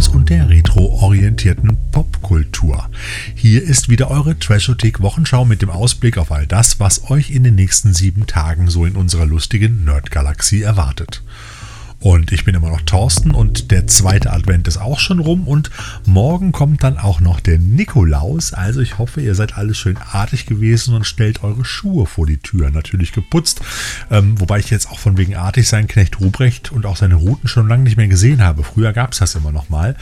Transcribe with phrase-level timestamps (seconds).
[0.00, 2.88] Horrorfilms und der retro-orientierten Popkultur.
[3.34, 7.44] Hier ist wieder eure Trashothek Wochenschau mit dem Ausblick auf all das, was euch in
[7.44, 11.22] den nächsten sieben Tagen so in unserer lustigen Nerdgalaxie erwartet.
[12.00, 15.70] Und ich bin immer noch Thorsten und der zweite Advent ist auch schon rum und
[16.06, 18.54] morgen kommt dann auch noch der Nikolaus.
[18.54, 22.38] Also ich hoffe, ihr seid alle schön artig gewesen und stellt eure Schuhe vor die
[22.38, 22.70] Tür.
[22.70, 23.60] Natürlich geputzt.
[24.10, 27.48] Ähm, wobei ich jetzt auch von wegen artig sein Knecht Ruprecht und auch seine Routen
[27.48, 28.64] schon lange nicht mehr gesehen habe.
[28.64, 29.94] Früher gab es das immer noch mal.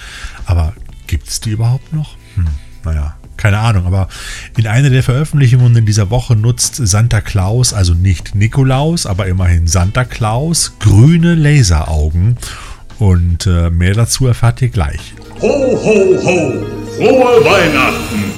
[0.47, 0.75] Aber
[1.09, 2.17] gibt es die überhaupt noch?
[2.37, 2.47] Hm,
[2.85, 4.09] naja, keine Ahnung, aber
[4.57, 9.67] in einer der Veröffentlichungen in dieser Woche nutzt Santa Claus, also nicht Nikolaus, aber immerhin
[9.67, 12.37] Santa Claus, grüne Laseraugen.
[12.99, 15.15] Und äh, mehr dazu erfahrt ihr gleich.
[15.41, 16.67] Ho, ho, ho!
[16.97, 18.33] Frohe Weihnachten!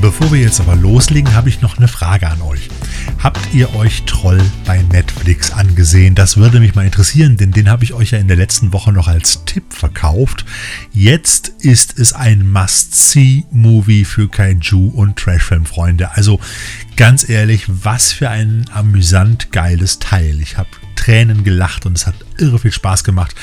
[0.00, 2.68] Bevor wir jetzt aber loslegen, habe ich noch eine Frage an euch.
[3.22, 6.14] Habt ihr euch Troll bei Netflix angesehen?
[6.14, 8.92] Das würde mich mal interessieren, denn den habe ich euch ja in der letzten Woche
[8.92, 10.44] noch als Tipp verkauft.
[10.92, 16.10] Jetzt ist es ein Must-See-Movie für Kaiju und Trashfilm-Freunde.
[16.12, 16.40] Also
[16.96, 20.40] ganz ehrlich, was für ein amüsant geiles Teil.
[20.40, 23.34] Ich habe Tränen gelacht und es hat irre viel Spaß gemacht.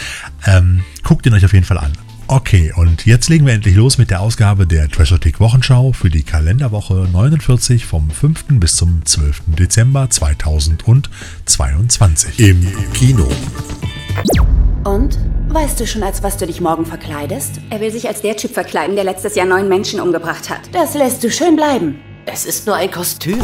[0.45, 1.93] Ähm, guckt ihn euch auf jeden Fall an.
[2.31, 6.23] Okay, und jetzt legen wir endlich los mit der Ausgabe der Trashotik Wochenschau für die
[6.23, 8.45] Kalenderwoche 49 vom 5.
[8.51, 9.41] bis zum 12.
[9.47, 13.27] Dezember 2022 im Kino.
[14.85, 15.19] Und?
[15.49, 17.59] Weißt du schon, als was du dich morgen verkleidest?
[17.69, 20.61] Er will sich als der Typ verkleiden, der letztes Jahr neun Menschen umgebracht hat.
[20.71, 21.99] Das lässt du schön bleiben.
[22.25, 23.39] Es ist nur ein Kostüm.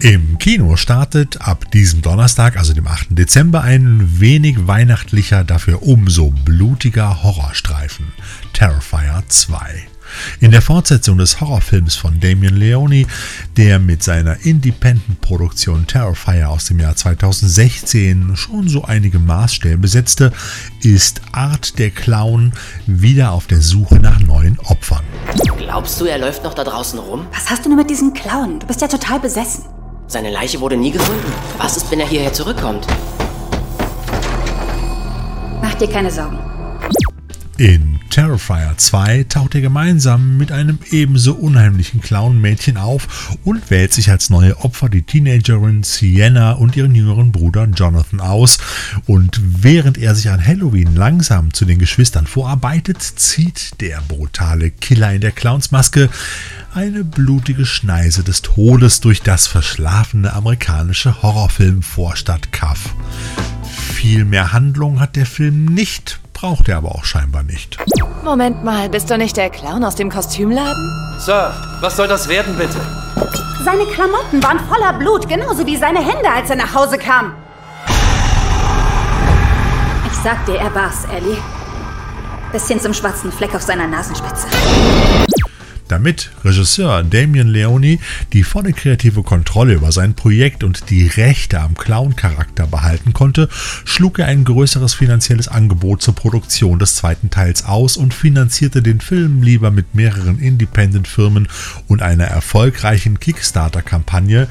[0.00, 3.08] Im Kino startet ab diesem Donnerstag, also dem 8.
[3.10, 8.12] Dezember, ein wenig weihnachtlicher, dafür umso blutiger Horrorstreifen.
[8.52, 9.88] Terrifier 2.
[10.40, 13.06] In der Fortsetzung des Horrorfilms von Damien Leone,
[13.56, 20.32] der mit seiner Independent-Produktion Terrifier aus dem Jahr 2016 schon so einige Maßstäbe setzte,
[20.82, 22.52] ist Art der Clown
[22.86, 25.02] wieder auf der Suche nach neuen Opfern.
[25.56, 27.26] Glaubst du, er läuft noch da draußen rum?
[27.32, 28.60] Was hast du nur mit diesem Clown?
[28.60, 29.64] Du bist ja total besessen.
[30.06, 31.32] Seine Leiche wurde nie gefunden.
[31.58, 32.86] Was ist, wenn er hierher zurückkommt?
[35.62, 36.38] Mach dir keine Sorgen.
[37.56, 44.08] In Terrifier 2 taucht er gemeinsam mit einem ebenso unheimlichen Clown-Mädchen auf und wählt sich
[44.08, 48.58] als neue Opfer die Teenagerin Sienna und ihren jüngeren Bruder Jonathan aus.
[49.06, 55.12] Und während er sich an Halloween langsam zu den Geschwistern vorarbeitet, zieht der brutale Killer
[55.12, 56.08] in der Clownsmaske
[56.72, 62.94] eine blutige Schneise des Todes durch das verschlafene amerikanische Horrorfilm Vorstadt Kaff.
[63.92, 67.78] Viel mehr Handlung hat der Film nicht, braucht er aber auch scheinbar nicht.
[68.22, 71.16] Moment mal, bist du nicht der Clown aus dem Kostümladen?
[71.18, 72.78] Sir, was soll das werden, bitte?
[73.64, 77.34] Seine Klamotten waren voller Blut, genauso wie seine Hände, als er nach Hause kam.
[80.06, 81.38] Ich sag dir, er war's, Ellie.
[82.52, 84.46] Bis hin zum schwarzen Fleck auf seiner Nasenspitze.
[85.94, 88.00] Damit Regisseur Damien Leone
[88.32, 93.48] die volle kreative Kontrolle über sein Projekt und die Rechte am Clown-Charakter behalten konnte,
[93.84, 99.00] schlug er ein größeres finanzielles Angebot zur Produktion des zweiten Teils aus und finanzierte den
[99.00, 101.46] Film lieber mit mehreren Independent-Firmen
[101.86, 104.48] und einer erfolgreichen Kickstarter-Kampagne,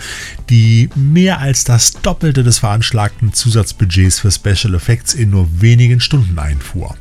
[0.50, 6.40] die mehr als das Doppelte des veranschlagten Zusatzbudgets für Special Effects in nur wenigen Stunden
[6.40, 6.96] einfuhr.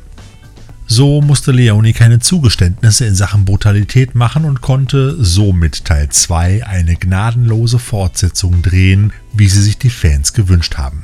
[0.95, 6.95] So musste Leone keine Zugeständnisse in Sachen Brutalität machen und konnte somit Teil 2 eine
[6.95, 11.03] gnadenlose Fortsetzung drehen, wie sie sich die Fans gewünscht haben.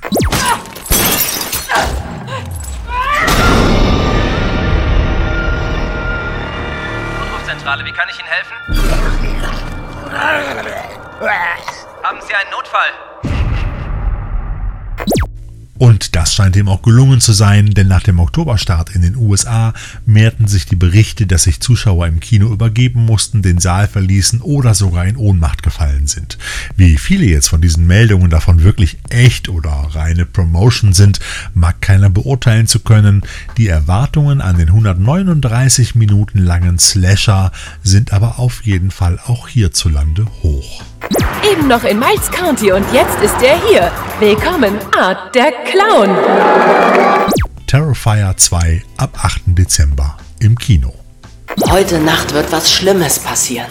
[7.19, 8.53] Notrufzentrale, wie kann ich Ihnen helfen?
[12.03, 13.38] Haben Sie einen Notfall?
[15.79, 19.73] Und das scheint ihm auch gelungen zu sein, denn nach dem Oktoberstart in den USA
[20.05, 24.73] mehrten sich die Berichte, dass sich Zuschauer im Kino übergeben mussten, den Saal verließen oder
[24.73, 26.37] sogar in Ohnmacht gefallen sind.
[26.75, 31.21] Wie viele jetzt von diesen Meldungen davon wirklich echt oder reine Promotion sind,
[31.53, 33.21] mag keiner beurteilen zu können.
[33.57, 37.53] Die Erwartungen an den 139 Minuten langen Slasher
[37.83, 40.83] sind aber auf jeden Fall auch hierzulande hoch.
[41.49, 43.91] Eben noch in Miles County und jetzt ist er hier.
[44.19, 46.09] Willkommen, Art der Clown.
[47.67, 49.41] Terrifier 2 ab 8.
[49.45, 50.93] Dezember im Kino.
[51.69, 53.67] Heute Nacht wird was Schlimmes passieren.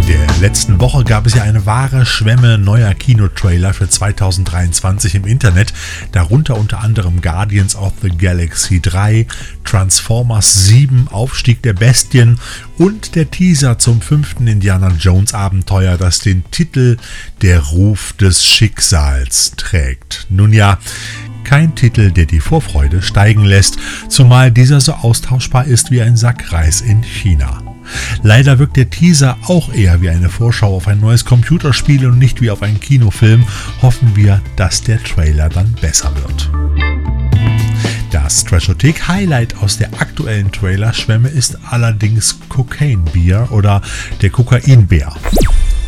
[0.00, 5.26] In der letzten Woche gab es ja eine wahre Schwemme neuer Kinotrailer für 2023 im
[5.26, 5.74] Internet,
[6.12, 9.26] darunter unter anderem Guardians of the Galaxy 3,
[9.64, 12.40] Transformers 7, Aufstieg der Bestien
[12.78, 16.96] und der Teaser zum fünften Indiana Jones Abenteuer, das den Titel
[17.42, 20.26] Der Ruf des Schicksals trägt.
[20.30, 20.78] Nun ja,
[21.50, 23.76] Kein Titel, der die Vorfreude steigen lässt,
[24.08, 27.60] zumal dieser so austauschbar ist wie ein Sack Reis in China.
[28.22, 32.40] Leider wirkt der Teaser auch eher wie eine Vorschau auf ein neues Computerspiel und nicht
[32.40, 33.44] wie auf einen Kinofilm.
[33.82, 36.48] Hoffen wir, dass der Trailer dann besser wird.
[38.12, 43.82] Das Trashothek Highlight aus der aktuellen Trailer-Schwemme ist allerdings Cocaine Beer oder
[44.22, 45.12] der Kokainbär.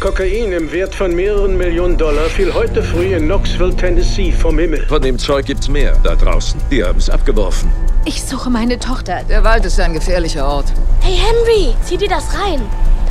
[0.02, 4.84] Kokain im Wert von mehreren Millionen Dollar fiel heute früh in Knoxville, Tennessee vom Himmel.
[4.88, 6.60] Von dem Zeug gibt's mehr da draußen.
[6.72, 7.70] Die haben's abgeworfen.
[8.04, 9.22] Ich suche meine Tochter.
[9.28, 10.66] Der Wald ist ein gefährlicher Ort.
[11.02, 12.60] Hey Henry, zieh dir das rein.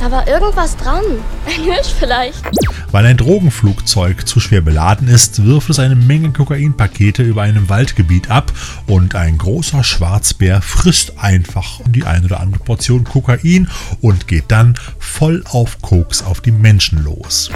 [0.00, 1.02] Da war irgendwas dran.
[1.46, 2.44] Ein Hirsch vielleicht.
[2.92, 8.30] Weil ein Drogenflugzeug zu schwer beladen ist, wirft es eine Menge Kokainpakete über einem Waldgebiet
[8.30, 8.52] ab
[8.86, 13.68] und ein großer Schwarzbär frisst einfach die ein oder andere Portion Kokain
[14.02, 17.50] und geht dann voll auf Koks auf die Menschen los.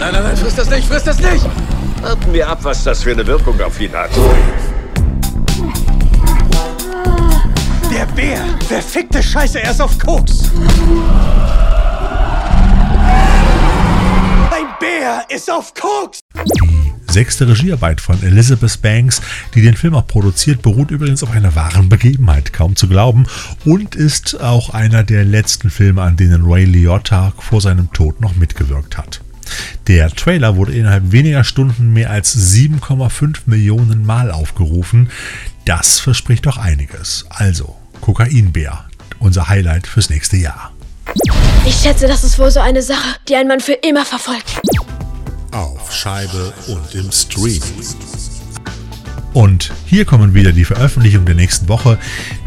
[0.00, 1.46] Nein, nein, nein, friss das nicht, friss das nicht!
[2.02, 4.10] Warten wir ab, was das für eine Wirkung auf ihn hat.
[7.88, 8.44] Der Bär!
[8.66, 10.50] Verfickte Scheiße, er ist auf Koks!
[14.82, 16.18] Bär ist auf Koks!
[16.34, 19.22] Die sechste Regiearbeit von Elizabeth Banks,
[19.54, 23.26] die den Film auch produziert, beruht übrigens auf einer wahren Begebenheit, kaum zu glauben,
[23.64, 28.34] und ist auch einer der letzten Filme, an denen Ray Liotta vor seinem Tod noch
[28.34, 29.20] mitgewirkt hat.
[29.86, 35.10] Der Trailer wurde innerhalb weniger Stunden mehr als 7,5 Millionen Mal aufgerufen.
[35.64, 37.24] Das verspricht doch einiges.
[37.28, 38.86] Also, Kokainbär,
[39.20, 40.72] unser Highlight fürs nächste Jahr.
[41.64, 44.60] Ich schätze, das ist wohl so eine Sache, die einen Mann für immer verfolgt.
[45.52, 47.62] Auf Scheibe und im Stream.
[49.32, 51.98] Und hier kommen wieder die Veröffentlichungen der nächsten Woche,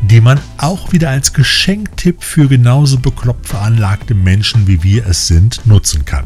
[0.04, 5.66] die man auch wieder als Geschenktipp für genauso bekloppt veranlagte Menschen wie wir es sind
[5.66, 6.26] nutzen kann.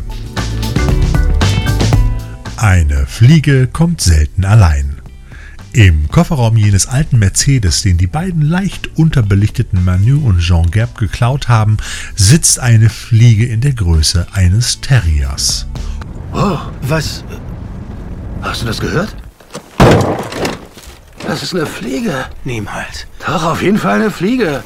[2.58, 4.99] Eine Fliege kommt selten allein.
[5.80, 11.48] Im Kofferraum jenes alten Mercedes, den die beiden leicht unterbelichteten Manu und Jean Gab geklaut
[11.48, 11.78] haben,
[12.18, 15.68] sitzt eine Fliege in der Größe eines Terriers.
[16.34, 17.24] Oh, was?
[18.42, 19.16] Hast du das gehört?
[21.26, 22.26] Das ist eine Fliege.
[22.44, 23.08] Niemals.
[23.26, 24.62] Doch, auf jeden Fall eine Fliege.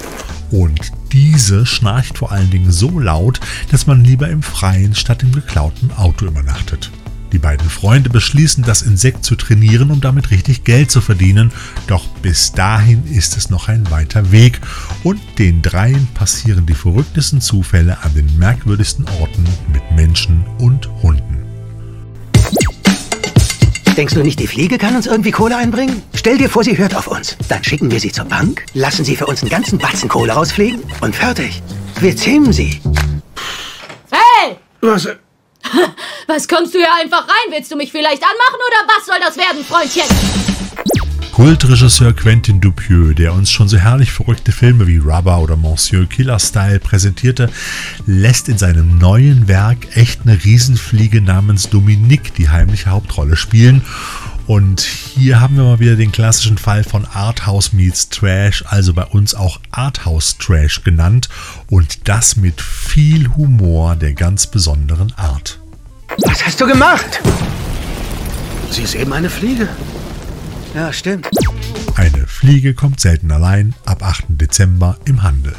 [0.50, 3.40] Und diese schnarcht vor allen Dingen so laut,
[3.70, 6.90] dass man lieber im Freien statt im geklauten Auto übernachtet.
[7.34, 11.52] Die beiden Freunde beschließen, das Insekt zu trainieren, um damit richtig Geld zu verdienen.
[11.88, 14.62] Doch bis dahin ist es noch ein weiter Weg
[15.04, 19.44] und den dreien passieren die verrücktesten Zufälle an den merkwürdigsten Orten
[19.74, 21.40] mit Menschen und Hunden.
[23.98, 26.04] Denkst du nicht, die Fliege kann uns irgendwie Kohle einbringen?
[26.14, 27.36] Stell dir vor, sie hört auf uns.
[27.50, 30.82] Dann schicken wir sie zur Bank, lassen sie für uns einen ganzen Batzen Kohle rausfliegen
[31.02, 31.64] und fertig.
[32.00, 32.80] Wir zähmen sie.
[34.12, 34.58] Hey!
[34.82, 35.08] Was?
[36.28, 37.52] Was kommst du hier einfach rein?
[37.52, 40.04] Willst du mich vielleicht anmachen oder was soll das werden, Freundchen?
[41.34, 46.40] Kultregisseur Quentin Dupieux, der uns schon so herrlich verrückte Filme wie Rubber oder Monsieur Killer
[46.40, 47.50] Style präsentierte,
[48.06, 53.82] lässt in seinem neuen Werk echt eine Riesenfliege namens Dominique die heimliche Hauptrolle spielen.
[54.46, 59.06] Und hier haben wir mal wieder den klassischen Fall von Arthouse meets Trash, also bei
[59.06, 61.30] uns auch Arthouse Trash genannt.
[61.68, 65.63] Und das mit viel Humor der ganz besonderen Art.
[66.22, 67.22] Was hast du gemacht?
[68.70, 69.68] Sie ist eben eine Fliege.
[70.76, 71.30] Ja, stimmt.
[71.96, 74.26] Eine Fliege kommt selten allein, ab 8.
[74.30, 75.56] Dezember im Handel.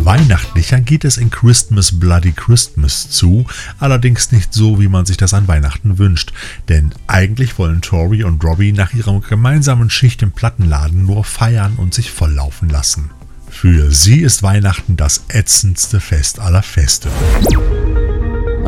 [0.00, 3.46] Weihnachtlicher geht es in Christmas Bloody Christmas zu,
[3.78, 6.32] allerdings nicht so, wie man sich das an Weihnachten wünscht,
[6.68, 11.92] denn eigentlich wollen Tori und Robbie nach ihrer gemeinsamen Schicht im Plattenladen nur feiern und
[11.92, 13.10] sich volllaufen lassen.
[13.50, 17.10] Für sie ist Weihnachten das ätzendste Fest aller Feste.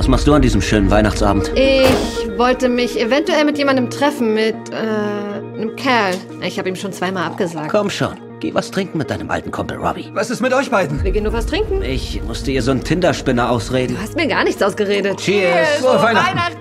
[0.00, 1.52] Was machst du an diesem schönen Weihnachtsabend?
[1.54, 6.14] Ich wollte mich eventuell mit jemandem treffen, mit äh, einem Kerl.
[6.40, 7.68] Ich habe ihm schon zweimal abgesagt.
[7.70, 10.10] Komm schon, geh was trinken mit deinem alten Kumpel Robbie.
[10.14, 11.04] Was ist mit euch beiden?
[11.04, 11.82] Wir gehen nur was trinken.
[11.82, 13.94] Ich musste ihr so einen Tinder-Spinner ausreden.
[13.94, 15.18] Du hast mir gar nichts ausgeredet.
[15.18, 15.52] Cheers!
[15.52, 15.80] Cheers.
[15.80, 16.56] Frohe Weihnachten.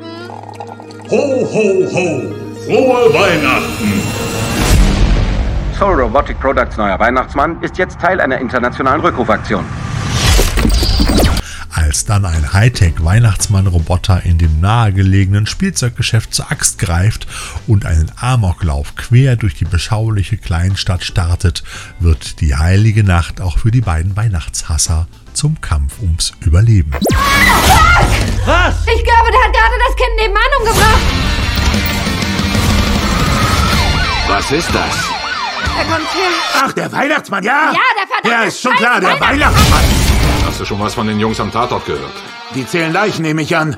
[1.10, 2.22] Ho, ho, ho!
[2.66, 4.04] Frohe Weihnachten!
[5.80, 9.64] Soul Robotic Products neuer Weihnachtsmann ist jetzt Teil einer internationalen Rückrufaktion.
[11.90, 17.26] Als dann ein Hightech-Weihnachtsmann-Roboter in dem nahegelegenen Spielzeuggeschäft zur Axt greift
[17.66, 21.64] und einen Amoklauf quer durch die beschauliche Kleinstadt startet,
[22.00, 26.92] wird die heilige Nacht auch für die beiden Weihnachtshasser zum Kampf ums Überleben.
[26.92, 28.76] Was?
[28.86, 31.02] Ich glaube, der hat gerade das Kind nebenan umgebracht.
[34.28, 34.96] Was ist das?
[35.76, 36.30] Er kommt her.
[36.66, 37.72] Ach, der Weihnachtsmann, ja?
[37.74, 39.40] Ja, der verdammte Ja, ist schon scheiß klar, der Weihnachtsmann.
[39.40, 40.09] Weihnachtsmann.
[40.60, 42.12] Hast du schon was von den Jungs am Tatort gehört?
[42.54, 43.78] Die zählen Leichen, nehme ich an.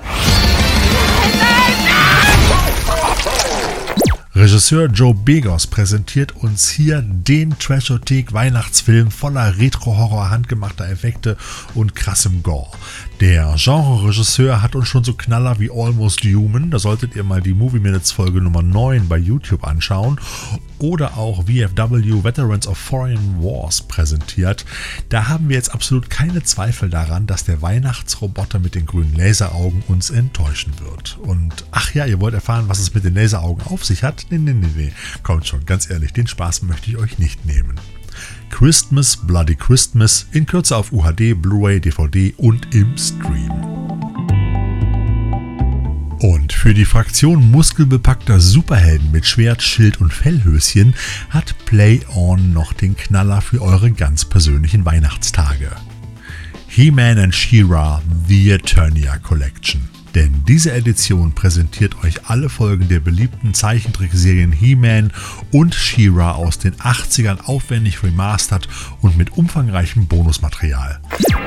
[4.34, 11.38] Regisseur Joe Begos präsentiert uns hier den Trashothek Weihnachtsfilm voller Retro-Horror, handgemachter Effekte
[11.76, 12.72] und krassem Gore.
[13.20, 17.54] Der Genre-Regisseur hat uns schon so Knaller wie Almost Human, da solltet ihr mal die
[17.54, 20.20] Movie Minutes Folge Nummer 9 bei YouTube anschauen,
[20.82, 24.66] oder auch VFW Veterans of Foreign Wars präsentiert.
[25.10, 29.84] Da haben wir jetzt absolut keine Zweifel daran, dass der Weihnachtsroboter mit den grünen Laseraugen
[29.88, 31.18] uns enttäuschen wird.
[31.22, 34.26] Und ach ja, ihr wollt erfahren, was es mit den Laseraugen auf sich hat?
[34.30, 34.94] Nee, nee, nee, nee.
[35.24, 37.80] Kommt schon, ganz ehrlich, den Spaß möchte ich euch nicht nehmen.
[38.50, 44.11] Christmas Bloody Christmas in Kürze auf UHD, Blu-ray, DVD und im Stream.
[46.22, 50.94] Und für die Fraktion muskelbepackter Superhelden mit Schwert, Schild und Fellhöschen
[51.32, 55.72] hat Play On noch den Knaller für eure ganz persönlichen Weihnachtstage.
[56.68, 59.91] He-Man and She-Ra The Eternia Collection.
[60.16, 65.12] Denn diese Edition präsentiert euch alle Folgen der beliebten Zeichentrickserien He-Man
[65.52, 68.68] und She-Ra aus den 80ern aufwendig remastert
[69.02, 71.00] und mit umfangreichem Bonusmaterial.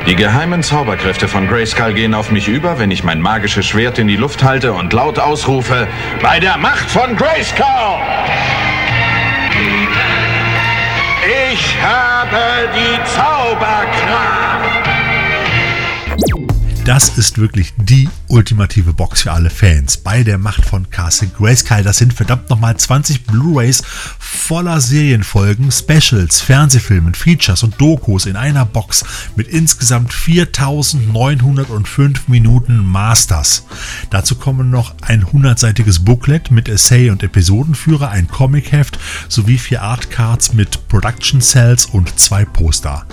[0.07, 4.09] Die geheimen Zauberkräfte von Grayskull gehen auf mich über, wenn ich mein magisches Schwert in
[4.09, 5.87] die Luft halte und laut ausrufe:
[6.23, 7.65] Bei der Macht von Grayskull!
[11.53, 14.54] Ich habe die Zauberkraft!
[16.85, 19.97] Das ist wirklich die ultimative Box für alle Fans.
[19.97, 23.83] Bei der Macht von Castle Grayskull, das sind verdammt nochmal 20 Blu-rays
[24.19, 29.03] voller Serienfolgen, Specials, Fernsehfilmen, Features und Dokus in einer Box
[29.35, 33.65] mit insgesamt 4905 Minuten Masters.
[34.11, 38.99] Dazu kommen noch ein 100-seitiges Booklet mit Essay und Episodenführer, ein Comicheft
[39.31, 43.07] sowie vier Artcards mit Production Cells und zwei Poster.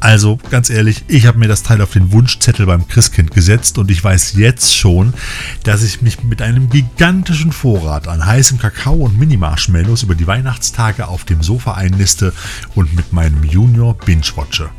[0.00, 3.90] Also ganz ehrlich, ich habe mir das Teil auf den Wunschzettel beim Christkind gesetzt und
[3.90, 5.14] ich weiß jetzt schon,
[5.62, 11.08] dass ich mich mit einem gigantischen Vorrat an heißem Kakao und Mini-Marshmallows über die Weihnachtstage
[11.08, 12.32] auf dem Sofa einniste
[12.74, 14.70] und mit meinem Junior binge-watche.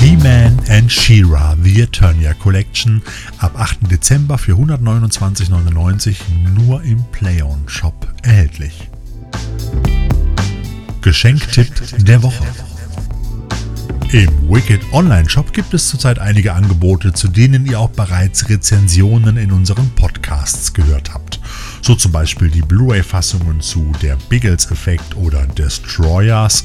[0.00, 3.02] He-Man and She-Ra The Eternia Collection
[3.38, 3.90] ab 8.
[3.90, 6.16] Dezember für 129,99
[6.56, 8.88] nur im Play-On Shop erhältlich.
[11.10, 11.72] Geschenktipp
[12.06, 12.44] der Woche.
[14.12, 19.36] Im Wicked Online Shop gibt es zurzeit einige Angebote, zu denen ihr auch bereits Rezensionen
[19.36, 21.40] in unseren Podcasts gehört habt.
[21.82, 26.62] So zum Beispiel die Blu-ray-Fassungen zu Der Biggles Effekt oder Destroyers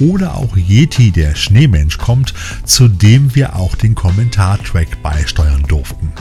[0.00, 2.34] oder auch Yeti, der Schneemensch kommt,
[2.64, 6.12] zu dem wir auch den Kommentartrack beisteuern durften.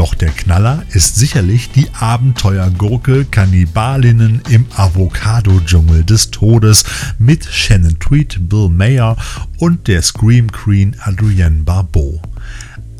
[0.00, 6.84] Doch der Knaller ist sicherlich die Abenteuergurke Kannibalinnen im Avocado-Dschungel des Todes
[7.18, 9.18] mit Shannon Tweed, Bill Mayer
[9.58, 12.22] und der Scream Queen Adrienne Barbeau.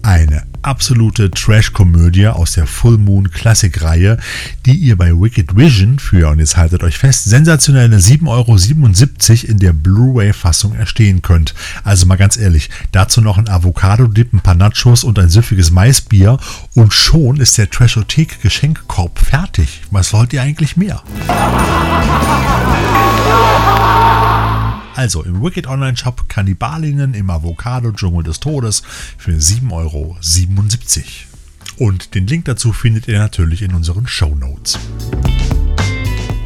[0.02, 4.18] Eine absolute Trash-Komödie aus der Full Moon Classic-Reihe,
[4.64, 8.26] die ihr bei Wicked Vision für, und jetzt haltet euch fest, sensationelle 7,77
[9.44, 11.54] Euro in der Blu-ray-Fassung erstehen könnt.
[11.84, 16.38] Also mal ganz ehrlich, dazu noch ein Avocado-Dip, ein paar Nachos und ein süffiges Maisbier
[16.74, 19.82] und schon ist der Trashothek-Geschenkkorb fertig.
[19.90, 21.02] Was wollt ihr eigentlich mehr?
[24.96, 28.82] Also im Wicked Online Shop Kannibalinnen im Avocado-Dschungel des Todes
[29.16, 30.18] für 7,77 Euro.
[31.78, 34.78] Und den Link dazu findet ihr natürlich in unseren Show Notes.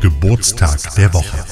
[0.01, 1.45] Geburtstag der Woche.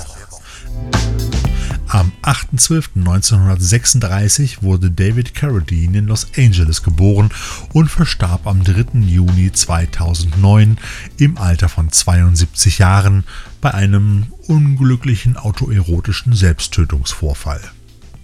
[1.88, 7.28] Am 8.12.1936 wurde David Carradine in Los Angeles geboren
[7.74, 9.00] und verstarb am 3.
[9.00, 10.78] Juni 2009
[11.18, 13.24] im Alter von 72 Jahren
[13.62, 17.62] bei einem unglücklichen autoerotischen Selbsttötungsvorfall.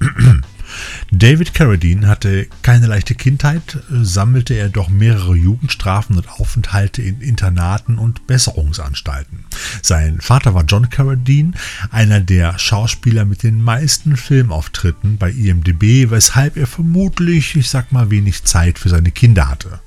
[1.11, 7.99] David Carradine hatte keine leichte Kindheit, sammelte er doch mehrere Jugendstrafen und Aufenthalte in Internaten
[7.99, 9.45] und Besserungsanstalten.
[9.83, 11.53] Sein Vater war John Carradine,
[11.91, 18.11] einer der Schauspieler mit den meisten Filmauftritten bei IMDb, weshalb er vermutlich, ich sag mal,
[18.11, 19.81] wenig Zeit für seine Kinder hatte.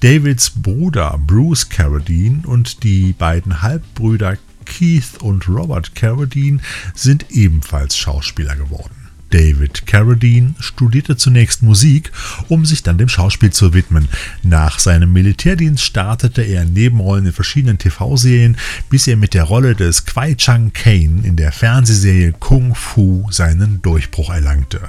[0.00, 6.60] Davids Bruder Bruce Carradine und die beiden Halbbrüder Keith und Robert Carradine
[6.94, 9.03] sind ebenfalls Schauspieler geworden.
[9.34, 12.12] David Carradine studierte zunächst Musik,
[12.46, 14.08] um sich dann dem Schauspiel zu widmen.
[14.44, 18.56] Nach seinem Militärdienst startete er Nebenrollen in verschiedenen TV-Serien,
[18.90, 23.82] bis er mit der Rolle des Kwai Chang Kane in der Fernsehserie Kung Fu seinen
[23.82, 24.80] Durchbruch erlangte.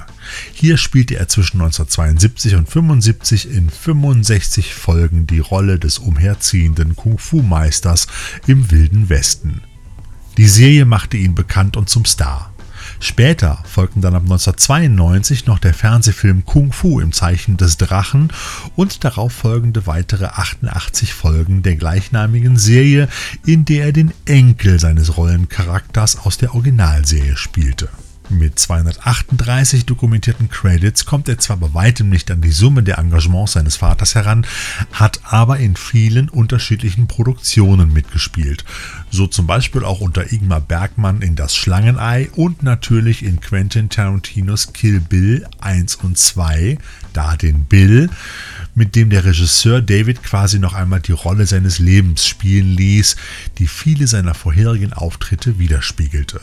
[0.52, 8.06] Hier spielte er zwischen 1972 und 1975 in 65 Folgen die Rolle des umherziehenden Kung-Fu-Meisters
[8.46, 9.62] im Wilden Westen.
[10.36, 12.52] Die Serie machte ihn bekannt und zum Star.
[13.00, 18.32] Später folgten dann ab 1992 noch der Fernsehfilm Kung Fu im Zeichen des Drachen
[18.74, 23.08] und darauf folgende weitere 88 Folgen der gleichnamigen Serie,
[23.44, 27.88] in der er den Enkel seines Rollencharakters aus der Originalserie spielte.
[28.28, 33.52] Mit 238 dokumentierten Credits kommt er zwar bei weitem nicht an die Summe der Engagements
[33.52, 34.44] seines Vaters heran,
[34.92, 38.64] hat aber in vielen unterschiedlichen Produktionen mitgespielt.
[39.10, 44.72] So zum Beispiel auch unter Ingmar Bergmann in Das Schlangenei und natürlich in Quentin Tarantinos
[44.72, 46.78] Kill Bill 1 und 2,
[47.12, 48.10] da den Bill,
[48.74, 53.14] mit dem der Regisseur David quasi noch einmal die Rolle seines Lebens spielen ließ,
[53.58, 56.40] die viele seiner vorherigen Auftritte widerspiegelte.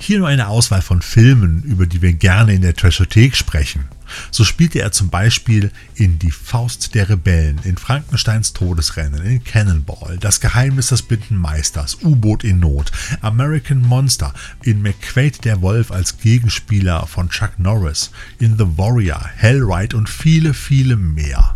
[0.00, 3.86] Hier nur eine Auswahl von Filmen, über die wir gerne in der Trashothek sprechen.
[4.30, 10.18] So spielte er zum Beispiel in Die Faust der Rebellen, in Frankensteins Todesrennen, in Cannonball,
[10.18, 14.32] Das Geheimnis des Blinden Meisters, U-Boot in Not, American Monster,
[14.62, 20.54] in McQuaid der Wolf als Gegenspieler von Chuck Norris, in The Warrior, Hellride und viele,
[20.54, 21.55] viele mehr.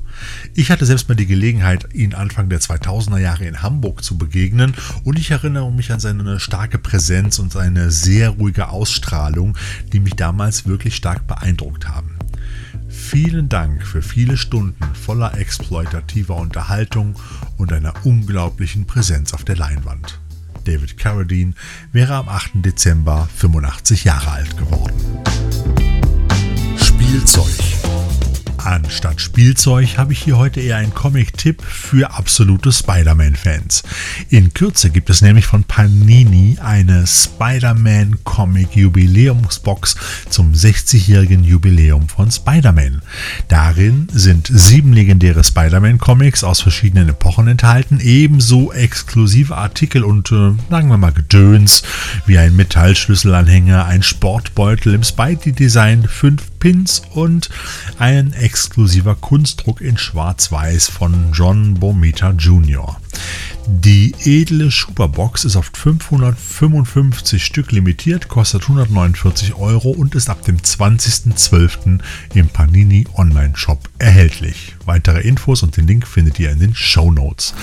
[0.54, 4.74] Ich hatte selbst mal die Gelegenheit, ihn Anfang der 2000er Jahre in Hamburg zu begegnen
[5.04, 9.56] und ich erinnere mich an seine starke Präsenz und seine sehr ruhige Ausstrahlung,
[9.92, 12.16] die mich damals wirklich stark beeindruckt haben.
[12.88, 17.14] Vielen Dank für viele Stunden voller exploitativer Unterhaltung
[17.56, 20.20] und einer unglaublichen Präsenz auf der Leinwand.
[20.64, 21.54] David Carradine
[21.92, 22.50] wäre am 8.
[22.56, 24.94] Dezember 85 Jahre alt geworden.
[26.76, 27.79] Spielzeug
[28.64, 33.82] Anstatt Spielzeug habe ich hier heute eher einen Comic-Tipp für absolute Spider-Man-Fans.
[34.28, 39.96] In Kürze gibt es nämlich von Panini eine Spider-Man Comic Jubiläumsbox
[40.28, 43.00] zum 60-jährigen Jubiläum von Spider-Man.
[43.48, 50.52] Darin sind sieben legendäre Spider-Man Comics aus verschiedenen Epochen enthalten, ebenso exklusive Artikel und äh,
[50.68, 51.82] sagen wir mal Gedöns
[52.26, 57.50] wie ein Metallschlüsselanhänger, ein Sportbeutel im Spidey-Design, fünf Pins und
[57.98, 62.96] ein exklusiver Kunstdruck in Schwarz-Weiß von John Bomita Jr.
[63.66, 70.58] Die edle Schuberbox ist auf 555 Stück limitiert, kostet 149 Euro und ist ab dem
[70.58, 72.00] 20.12.
[72.34, 74.74] im Panini Online Shop erhältlich.
[74.84, 77.54] Weitere Infos und den Link findet ihr in den Show Notes.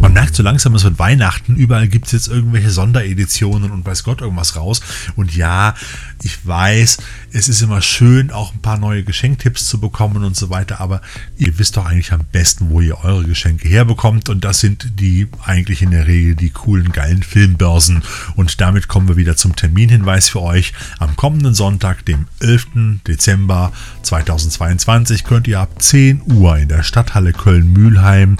[0.00, 1.56] Man merkt so langsam, es wird Weihnachten.
[1.56, 4.80] Überall gibt es jetzt irgendwelche Sondereditionen und weiß Gott irgendwas raus.
[5.16, 5.74] Und ja,
[6.22, 6.98] ich weiß,
[7.32, 10.80] es ist immer schön, auch ein paar neue Geschenktipps zu bekommen und so weiter.
[10.80, 11.00] Aber
[11.36, 14.28] ihr wisst doch eigentlich am besten, wo ihr eure Geschenke herbekommt.
[14.28, 18.02] Und das sind die eigentlich in der Regel die coolen, geilen Filmbörsen.
[18.36, 20.72] Und damit kommen wir wieder zum Terminhinweis für euch.
[20.98, 23.00] Am kommenden Sonntag, dem 11.
[23.06, 28.36] Dezember 2022, könnt ihr ab 10 Uhr in der Stadthalle Köln-Mühlheim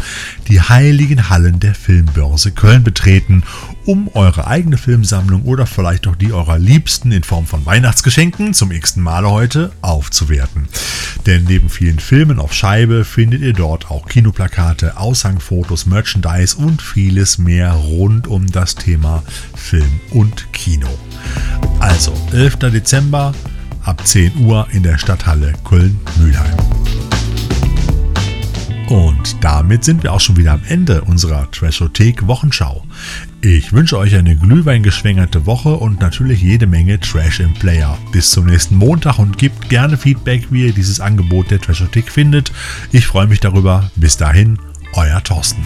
[0.49, 3.43] die Heiligen Hallen der Filmbörse Köln betreten,
[3.87, 8.73] um eure eigene Filmsammlung oder vielleicht auch die eurer Liebsten in Form von Weihnachtsgeschenken zum
[8.73, 10.69] x Male heute aufzuwerten.
[11.25, 17.39] Denn neben vielen Filmen auf Scheibe findet ihr dort auch Kinoplakate, Aushangfotos, Merchandise und vieles
[17.39, 19.23] mehr rund um das Thema
[19.55, 20.89] Film und Kino.
[21.79, 22.57] Also 11.
[22.57, 23.33] Dezember
[23.85, 26.57] ab 10 Uhr in der Stadthalle Köln-Mühlheim.
[28.89, 32.85] Und damit sind wir auch schon wieder am Ende unserer Trashothek Wochenschau.
[33.43, 37.97] Ich wünsche euch eine glühweingeschwängerte Woche und natürlich jede Menge Trash im Player.
[38.11, 42.51] Bis zum nächsten Montag und gebt gerne Feedback, wie ihr dieses Angebot der Trashothek findet.
[42.93, 43.91] Ich freue mich darüber.
[43.95, 44.59] Bis dahin,
[44.95, 45.63] euer Thorsten.